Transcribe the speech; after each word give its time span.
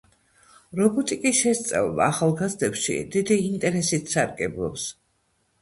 რობოტიკის 0.79 1.41
შესწავლა 1.41 2.07
ახალგაზრდებში 2.13 2.97
დიდი 3.17 3.39
ინტერესით 3.51 4.11
სარგებლობს. 4.17 4.89